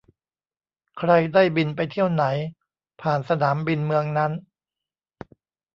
[0.97, 2.23] ใครได้บินไปเที่ยวไหน
[3.01, 4.31] ผ่านสนามบินเมืองนั้น